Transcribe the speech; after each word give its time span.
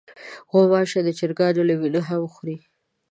غوماشې 0.51 0.99
د 1.03 1.09
چرګانو 1.17 1.61
له 1.69 1.73
وینې 1.79 2.01
هم 2.07 2.21
خوري. 2.33 2.57